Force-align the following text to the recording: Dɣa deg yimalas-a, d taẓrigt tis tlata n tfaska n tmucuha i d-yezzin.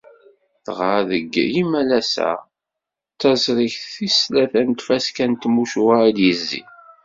Dɣa 0.65 0.97
deg 1.09 1.31
yimalas-a, 1.53 2.31
d 3.13 3.17
taẓrigt 3.19 3.83
tis 3.93 4.17
tlata 4.25 4.61
n 4.69 4.71
tfaska 4.73 5.25
n 5.31 5.33
tmucuha 5.41 5.97
i 6.09 6.11
d-yezzin. 6.17 6.69